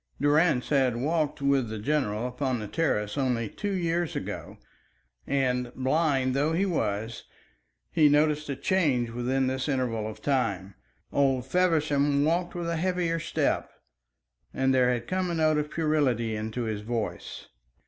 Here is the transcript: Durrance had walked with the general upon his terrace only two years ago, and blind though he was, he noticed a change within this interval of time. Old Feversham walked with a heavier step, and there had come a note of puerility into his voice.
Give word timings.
Durrance 0.19 0.69
had 0.69 0.95
walked 0.97 1.43
with 1.43 1.69
the 1.69 1.77
general 1.77 2.27
upon 2.27 2.59
his 2.59 2.71
terrace 2.71 3.19
only 3.19 3.47
two 3.47 3.73
years 3.73 4.15
ago, 4.15 4.57
and 5.27 5.71
blind 5.75 6.33
though 6.33 6.53
he 6.53 6.65
was, 6.65 7.25
he 7.91 8.09
noticed 8.09 8.49
a 8.49 8.55
change 8.55 9.11
within 9.11 9.45
this 9.45 9.69
interval 9.69 10.07
of 10.09 10.19
time. 10.19 10.73
Old 11.13 11.45
Feversham 11.45 12.25
walked 12.25 12.55
with 12.55 12.67
a 12.67 12.77
heavier 12.77 13.19
step, 13.19 13.69
and 14.55 14.73
there 14.73 14.91
had 14.91 15.05
come 15.07 15.29
a 15.29 15.35
note 15.35 15.59
of 15.59 15.69
puerility 15.69 16.35
into 16.35 16.63
his 16.63 16.81
voice. 16.81 17.49